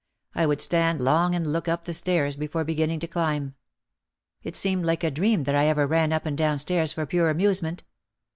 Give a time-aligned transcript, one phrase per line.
[0.33, 3.53] I would stand long and look up the stairs before beginning to climb.
[4.41, 7.29] It seemed like a dream that I ever ran up and down stairs for pure
[7.29, 7.83] amusement.